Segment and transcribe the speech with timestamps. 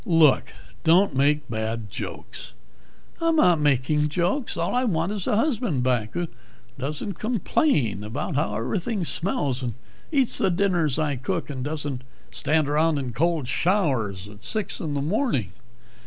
[0.03, 0.51] "Look,
[0.83, 2.53] don't make bad jokes"
[3.21, 4.57] "I'm not making jokes!
[4.57, 6.27] All I want is a husband back who
[6.79, 9.75] doesn't complain about how everything smells, and
[10.11, 12.01] eats the dinners I cook, and doesn't
[12.31, 15.51] stand around in cold showers at six in the morning."